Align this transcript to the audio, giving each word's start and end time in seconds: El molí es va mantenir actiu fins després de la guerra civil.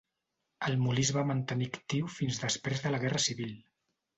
El 0.69 0.77
molí 0.85 1.03
es 1.09 1.11
va 1.17 1.25
mantenir 1.33 1.67
actiu 1.73 2.09
fins 2.17 2.43
després 2.47 2.85
de 2.87 2.95
la 2.97 3.03
guerra 3.05 3.25
civil. 3.31 3.57